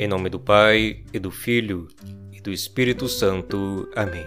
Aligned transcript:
Em 0.00 0.06
nome 0.06 0.28
do 0.28 0.38
Pai, 0.38 0.98
e 1.12 1.18
do 1.18 1.28
Filho, 1.28 1.88
e 2.32 2.40
do 2.40 2.52
Espírito 2.52 3.08
Santo. 3.08 3.88
Amém. 3.96 4.24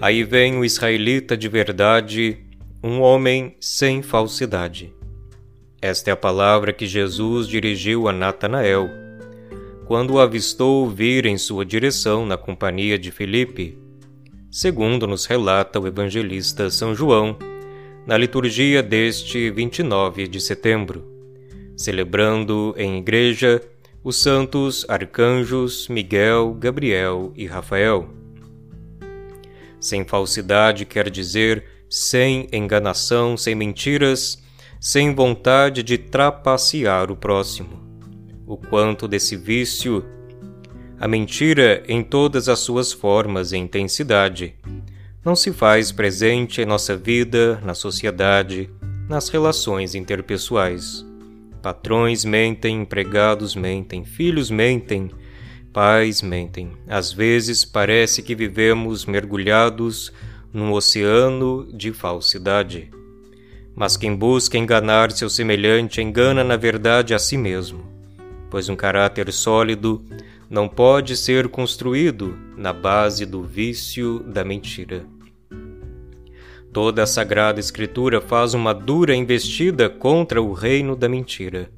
Aí 0.00 0.22
vem 0.22 0.56
o 0.56 0.64
israelita 0.64 1.36
de 1.36 1.48
verdade, 1.48 2.38
um 2.80 3.00
homem 3.00 3.56
sem 3.58 4.02
falsidade. 4.02 4.94
Esta 5.80 6.10
é 6.10 6.12
a 6.12 6.16
palavra 6.16 6.72
que 6.72 6.86
Jesus 6.86 7.48
dirigiu 7.48 8.06
a 8.06 8.12
Natanael, 8.12 8.88
quando 9.84 10.12
o 10.12 10.20
avistou 10.20 10.88
vir 10.88 11.26
em 11.26 11.36
sua 11.36 11.64
direção 11.64 12.24
na 12.24 12.36
companhia 12.36 12.96
de 12.96 13.10
Filipe, 13.10 13.76
segundo 14.48 15.08
nos 15.08 15.26
relata 15.26 15.80
o 15.80 15.88
evangelista 15.88 16.70
São 16.70 16.94
João, 16.94 17.36
na 18.06 18.16
liturgia 18.16 18.80
deste 18.80 19.50
29 19.50 20.28
de 20.28 20.40
setembro, 20.40 21.04
celebrando 21.76 22.72
em 22.78 22.98
igreja 22.98 23.60
os 24.04 24.16
santos 24.16 24.84
arcanjos 24.88 25.86
Miguel, 25.88 26.56
Gabriel 26.58 27.32
e 27.36 27.46
Rafael. 27.46 28.08
Sem 29.78 30.04
falsidade 30.04 30.84
quer 30.84 31.08
dizer 31.08 31.64
sem 31.88 32.48
enganação, 32.52 33.36
sem 33.36 33.54
mentiras, 33.54 34.42
sem 34.80 35.14
vontade 35.14 35.82
de 35.82 35.98
trapacear 35.98 37.10
o 37.10 37.16
próximo. 37.16 37.80
O 38.46 38.56
quanto 38.56 39.06
desse 39.06 39.36
vício, 39.36 40.04
a 40.98 41.06
mentira 41.06 41.82
em 41.86 42.02
todas 42.02 42.48
as 42.48 42.58
suas 42.58 42.92
formas 42.92 43.52
e 43.52 43.56
intensidade, 43.56 44.56
não 45.24 45.36
se 45.36 45.52
faz 45.52 45.92
presente 45.92 46.60
em 46.60 46.66
nossa 46.66 46.96
vida, 46.96 47.60
na 47.62 47.74
sociedade, 47.74 48.68
nas 49.08 49.28
relações 49.28 49.94
interpessoais. 49.94 51.11
Patrões 51.62 52.24
mentem, 52.24 52.82
empregados 52.82 53.54
mentem, 53.54 54.04
filhos 54.04 54.50
mentem, 54.50 55.10
pais 55.72 56.20
mentem. 56.20 56.72
Às 56.88 57.12
vezes 57.12 57.64
parece 57.64 58.20
que 58.20 58.34
vivemos 58.34 59.06
mergulhados 59.06 60.12
num 60.52 60.72
oceano 60.72 61.68
de 61.72 61.92
falsidade. 61.92 62.90
Mas 63.76 63.96
quem 63.96 64.14
busca 64.14 64.58
enganar 64.58 65.12
seu 65.12 65.30
semelhante 65.30 66.02
engana 66.02 66.42
na 66.42 66.56
verdade 66.56 67.14
a 67.14 67.18
si 67.18 67.38
mesmo, 67.38 67.84
pois 68.50 68.68
um 68.68 68.74
caráter 68.74 69.32
sólido 69.32 70.04
não 70.50 70.68
pode 70.68 71.16
ser 71.16 71.48
construído 71.48 72.36
na 72.56 72.72
base 72.72 73.24
do 73.24 73.42
vício 73.42 74.18
da 74.26 74.44
mentira. 74.44 75.06
Toda 76.72 77.02
a 77.02 77.06
Sagrada 77.06 77.60
Escritura 77.60 78.18
faz 78.18 78.54
uma 78.54 78.72
dura 78.72 79.14
investida 79.14 79.90
contra 79.90 80.40
o 80.40 80.54
reino 80.54 80.96
da 80.96 81.06
mentira, 81.06 81.70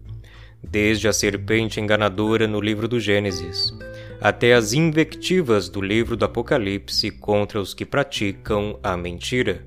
desde 0.62 1.09
a 1.09 1.12
serpente 1.12 1.81
enganadora 1.81 2.47
no 2.47 2.61
livro 2.61 2.86
do 2.86 3.01
Gênesis, 3.01 3.77
até 4.20 4.55
as 4.55 4.73
invectivas 4.73 5.69
do 5.69 5.81
livro 5.81 6.17
do 6.17 6.25
Apocalipse 6.25 7.11
contra 7.11 7.61
os 7.61 7.75
que 7.75 7.84
praticam 7.84 8.78
a 8.84 8.97
mentira. 8.97 9.67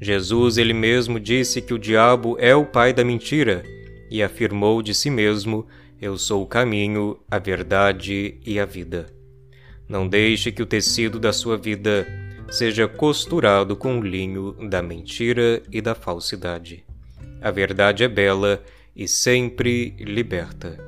Jesus 0.00 0.58
ele 0.58 0.72
mesmo 0.72 1.18
disse 1.18 1.60
que 1.60 1.74
o 1.74 1.78
diabo 1.78 2.36
é 2.38 2.54
o 2.54 2.64
pai 2.64 2.92
da 2.92 3.02
mentira 3.02 3.64
e 4.08 4.22
afirmou 4.22 4.80
de 4.80 4.94
si 4.94 5.10
mesmo: 5.10 5.66
Eu 6.00 6.16
sou 6.16 6.44
o 6.44 6.46
caminho, 6.46 7.18
a 7.28 7.40
verdade 7.40 8.38
e 8.46 8.60
a 8.60 8.64
vida. 8.64 9.06
Não 9.88 10.06
deixe 10.06 10.52
que 10.52 10.62
o 10.62 10.66
tecido 10.66 11.18
da 11.18 11.32
sua 11.32 11.56
vida 11.56 12.06
seja 12.50 12.86
costurado 12.88 13.76
com 13.76 13.98
o 13.98 14.02
linho 14.02 14.52
da 14.68 14.82
mentira 14.82 15.62
e 15.70 15.80
da 15.80 15.94
falsidade. 15.94 16.84
A 17.40 17.50
verdade 17.50 18.04
é 18.04 18.08
bela 18.08 18.62
e 18.94 19.06
sempre 19.06 19.94
liberta. 19.98 20.78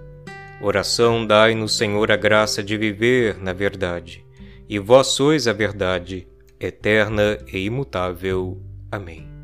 Oração 0.60 1.26
dai-nos, 1.26 1.76
Senhor, 1.76 2.10
a 2.10 2.16
graça 2.16 2.62
de 2.62 2.76
viver 2.76 3.38
na 3.38 3.52
verdade, 3.52 4.24
e 4.68 4.78
vós 4.78 5.08
sois 5.08 5.46
a 5.46 5.52
verdade, 5.52 6.26
eterna 6.58 7.38
e 7.52 7.64
imutável. 7.64 8.60
Amém. 8.90 9.37